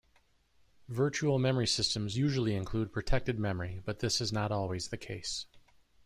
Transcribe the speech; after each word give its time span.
Virtual 0.89 1.37
memory 1.37 1.67
systems 1.67 2.17
usually 2.17 2.55
include 2.55 2.91
protected 2.91 3.37
memory, 3.37 3.81
but 3.85 3.99
this 3.99 4.19
is 4.19 4.33
not 4.33 4.51
always 4.51 4.87
the 4.87 4.97
case. 4.97 5.45